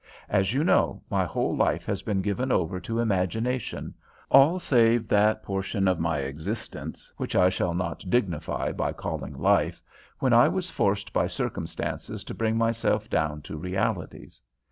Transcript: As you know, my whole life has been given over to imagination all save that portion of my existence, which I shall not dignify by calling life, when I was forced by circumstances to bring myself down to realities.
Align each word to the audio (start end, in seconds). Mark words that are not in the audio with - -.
As 0.29 0.51
you 0.51 0.63
know, 0.63 1.03
my 1.11 1.25
whole 1.25 1.55
life 1.55 1.85
has 1.85 2.01
been 2.01 2.23
given 2.23 2.51
over 2.51 2.79
to 2.79 2.97
imagination 2.97 3.93
all 4.31 4.57
save 4.57 5.07
that 5.09 5.43
portion 5.43 5.87
of 5.87 5.99
my 5.99 6.21
existence, 6.21 7.13
which 7.17 7.35
I 7.35 7.49
shall 7.49 7.75
not 7.75 8.09
dignify 8.09 8.71
by 8.71 8.93
calling 8.93 9.37
life, 9.37 9.79
when 10.17 10.33
I 10.33 10.47
was 10.47 10.71
forced 10.71 11.13
by 11.13 11.27
circumstances 11.27 12.23
to 12.23 12.33
bring 12.33 12.57
myself 12.57 13.11
down 13.11 13.43
to 13.43 13.57
realities. 13.57 14.41